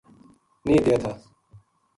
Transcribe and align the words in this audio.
نیہہ 0.65 0.83
دیے 0.85 0.95
تھا 1.03 1.11